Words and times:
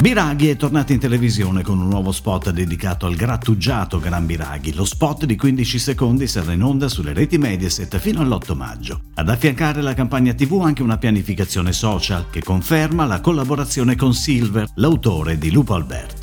Biraghi 0.00 0.48
è 0.48 0.56
tornato 0.56 0.92
in 0.92 0.98
televisione 0.98 1.62
con 1.62 1.78
un 1.78 1.88
nuovo 1.88 2.12
spot 2.12 2.50
dedicato 2.50 3.06
al 3.06 3.14
grattugiato 3.14 4.00
Gran 4.00 4.26
Biraghi. 4.26 4.74
Lo 4.74 4.84
spot 4.84 5.24
di 5.26 5.36
15 5.36 5.78
secondi 5.78 6.26
sarà 6.26 6.52
in 6.52 6.62
onda 6.62 6.88
sulle 6.88 7.12
reti 7.12 7.38
Mediaset 7.38 7.98
fino 7.98 8.20
all'8 8.20 8.56
maggio. 8.56 9.00
Ad 9.14 9.28
affiancare 9.28 9.82
la 9.82 9.94
campagna 9.94 10.34
TV 10.34 10.60
anche 10.64 10.82
una 10.82 10.98
pianificazione 10.98 11.72
social 11.72 12.30
che 12.30 12.42
conferma 12.42 13.06
la 13.06 13.20
collaborazione 13.20 13.94
con 13.94 14.14
Silver, 14.14 14.68
l'autore 14.76 15.38
di 15.38 15.50
Lupo 15.50 15.74
Alberto. 15.74 16.21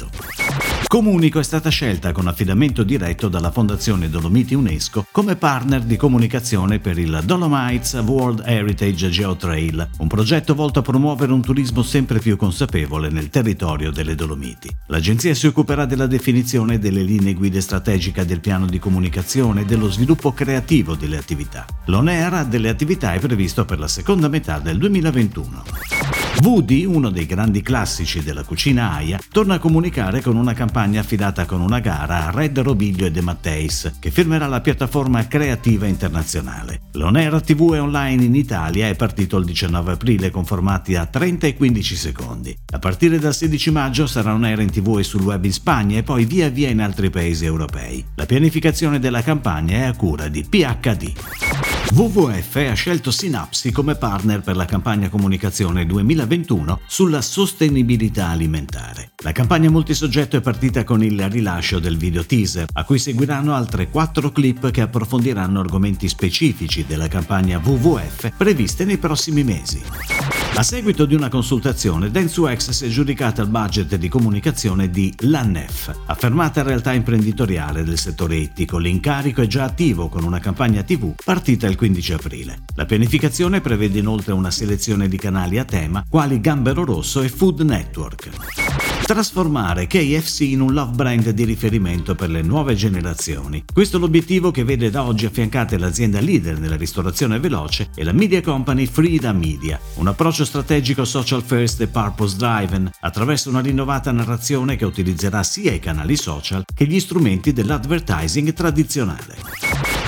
Comunico 0.90 1.38
è 1.38 1.44
stata 1.44 1.70
scelta 1.70 2.12
con 2.12 2.26
affidamento 2.26 2.82
diretto 2.82 3.28
dalla 3.28 3.52
Fondazione 3.52 4.10
Dolomiti 4.10 4.56
UNESCO 4.56 5.06
come 5.12 5.36
partner 5.36 5.84
di 5.84 5.96
comunicazione 5.96 6.80
per 6.80 6.98
il 6.98 7.22
Dolomites 7.26 7.94
World 8.04 8.42
Heritage 8.44 9.08
Geotrail, 9.12 9.88
un 10.00 10.08
progetto 10.08 10.56
volto 10.56 10.80
a 10.80 10.82
promuovere 10.82 11.32
un 11.32 11.44
turismo 11.44 11.84
sempre 11.84 12.18
più 12.18 12.36
consapevole 12.38 13.10
nel 13.10 13.30
territorio 13.30 13.92
delle 13.92 14.16
Dolomiti. 14.16 14.76
L'agenzia 14.88 15.36
si 15.36 15.46
occuperà 15.46 15.86
della 15.86 16.08
definizione 16.08 16.80
delle 16.80 17.04
linee 17.04 17.36
guide 17.36 17.62
strategiche 17.62 18.26
del 18.26 18.40
piano 18.40 18.66
di 18.66 18.80
comunicazione 18.80 19.62
e 19.62 19.66
dello 19.66 19.92
sviluppo 19.92 20.32
creativo 20.32 20.96
delle 20.96 21.18
attività. 21.18 21.68
L'ONERA 21.86 22.46
delle 22.46 22.70
attività 22.70 23.14
è 23.14 23.20
previsto 23.20 23.64
per 23.64 23.78
la 23.78 23.88
seconda 23.88 24.28
metà 24.28 24.58
del 24.58 24.80
2021. 24.80 25.99
Woody, 26.42 26.86
uno 26.86 27.10
dei 27.10 27.26
grandi 27.26 27.62
classici 27.62 28.24
della 28.24 28.44
cucina 28.44 28.94
Aia, 28.94 29.20
torna 29.30 29.56
a 29.56 29.60
comunicare 29.60 30.22
con 30.22 30.38
una 30.38 30.54
campagna 30.54 31.02
affidata 31.02 31.46
con 31.46 31.60
una 31.60 31.80
gara 31.80 32.28
a 32.28 32.32
Red 32.32 32.60
Robiglio 32.60 33.06
e 33.06 33.12
De 33.12 33.20
Matteis, 33.22 33.98
che 34.00 34.10
firmerà 34.10 34.48
la 34.48 34.62
piattaforma 34.62 35.28
creativa 35.28 35.86
internazionale. 35.86 36.82
L'Onera 36.94 37.42
TV 37.42 37.74
è 37.74 37.82
online 37.82 38.24
in 38.24 38.36
Italia 38.36 38.88
è 38.88 38.96
partito 38.96 39.38
il 39.38 39.46
19 39.46 39.92
aprile 39.92 40.30
con 40.30 40.46
formati 40.46 40.96
a 40.96 41.06
30 41.06 41.48
e 41.48 41.56
15 41.56 41.96
secondi. 41.96 42.58
A 42.72 42.80
partire 42.80 43.20
dal 43.20 43.36
16 43.36 43.72
maggio 43.72 44.08
sarà 44.08 44.34
on 44.34 44.46
air 44.46 44.60
in 44.60 44.72
TV 44.72 44.98
e 45.00 45.04
sul 45.04 45.24
web 45.24 45.44
in 45.44 45.54
Spagna 45.54 45.98
e 45.98 46.04
poi 46.04 46.24
via 46.24 46.48
via 46.50 46.70
in 46.70 46.80
altri 46.80 47.10
paesi 47.10 47.44
europei. 47.44 48.06
La 48.16 48.26
pianificazione 48.26 49.00
della 49.00 49.22
campagna 49.22 49.80
è 49.80 49.82
a 49.82 49.94
cura 49.94 50.30
di 50.30 50.46
PHD. 50.48 51.79
WWF 51.92 52.56
ha 52.70 52.74
scelto 52.74 53.10
Synapsi 53.10 53.72
come 53.72 53.96
partner 53.96 54.42
per 54.42 54.56
la 54.56 54.66
campagna 54.66 55.10
comunicazione 55.10 55.88
2021 55.88 56.82
sulla 56.86 57.20
sostenibilità 57.22 58.28
alimentare. 58.28 59.14
La 59.24 59.32
campagna 59.32 59.72
multisoggetto 59.72 60.38
è 60.38 60.42
partita 60.42 60.84
con 60.84 61.04
il 61.04 61.30
rilascio 61.30 61.80
del 61.80 61.98
video 61.98 62.26
teaser, 62.26 62.68
a 62.74 62.84
cui 62.84 63.00
seguiranno 63.00 63.56
altre 63.56 63.90
quattro 63.90 64.32
clip 64.32 64.70
che 64.70 64.82
approfondiranno 64.82 65.60
argomenti 65.60 66.08
specifici 66.08 66.86
della 66.86 67.08
campagna 67.08 67.58
WWF 67.58 68.34
previste 68.38 68.86
nei 68.86 68.98
prossimi 68.98 69.44
mesi. 69.44 69.82
A 70.56 70.64
seguito 70.64 71.06
di 71.06 71.16
una 71.16 71.30
consultazione, 71.30 72.12
Dentsu-X 72.12 72.72
si 72.72 72.86
è 72.86 72.90
giudicata 72.90 73.42
il 73.42 73.48
budget 73.48 73.96
di 73.96 74.10
comunicazione 74.10 74.90
di 74.90 75.14
LANEF, 75.20 76.02
affermata 76.08 76.64
realtà 76.64 76.92
imprenditoriale 76.92 77.84
del 77.84 77.98
settore 77.98 78.36
ittico. 78.36 78.78
L'incarico 78.78 79.42
è 79.42 79.48
già 79.48 79.64
attivo 79.64 80.10
con 80.10 80.26
una 80.26 80.40
campagna 80.40 80.84
TV 80.84 81.14
partita 81.24 81.68
il 81.68 81.78
15 81.78 82.14
aprile. 82.14 82.62
La 82.76 82.86
pianificazione 82.86 83.62
prevede 83.62 84.00
inoltre 84.00 84.34
una 84.34 84.52
selezione 84.52 85.08
di 85.08 85.18
canali 85.18 85.60
a 85.60 85.64
tema 85.64 86.04
quali 86.10 86.42
Gambero 86.42 86.84
Rosso 86.84 87.22
e 87.22 87.30
Food 87.30 87.62
Network 87.62 88.89
trasformare 89.04 89.88
KFC 89.88 90.42
in 90.42 90.62
un 90.62 90.74
love 90.74 90.94
brand 90.94 91.30
di 91.30 91.44
riferimento 91.44 92.16
per 92.16 92.30
le 92.30 92.42
nuove 92.42 92.76
generazioni. 92.76 93.64
Questo 93.72 93.98
è 93.98 94.00
l'obiettivo 94.00 94.52
che 94.52 94.64
vede 94.64 94.90
da 94.90 95.04
oggi 95.04 95.26
affiancate 95.26 95.78
l'azienda 95.78 96.20
leader 96.20 96.60
nella 96.60 96.76
ristorazione 96.76 97.40
veloce 97.40 97.90
e 97.96 98.04
la 98.04 98.12
media 98.12 98.42
company 98.42 98.86
Frida 98.86 99.34
Media, 99.34 99.80
un 99.96 100.08
approccio 100.08 100.46
strategico 100.46 101.06
social 101.06 101.44
first 101.44 101.82
e 101.82 101.88
purpose 101.88 102.38
driven 102.38 102.90
attraverso 103.02 103.50
una 103.50 103.62
rinnovata 103.62 104.12
narrazione 104.12 104.76
che 104.76 104.86
utilizzerà 104.86 105.44
sia 105.44 105.72
i 105.72 105.80
canali 105.80 106.16
social 106.16 106.64
che 106.74 106.86
gli 106.86 107.00
strumenti 107.00 107.52
dell'advertising 107.54 108.54
tradizionale. 108.54 109.59